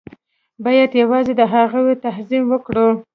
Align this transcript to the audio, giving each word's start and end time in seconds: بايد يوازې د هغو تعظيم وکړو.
بايد 0.63 0.91
يوازې 1.01 1.33
د 1.39 1.41
هغو 1.53 1.83
تعظيم 2.05 2.43
وکړو. 2.49 2.87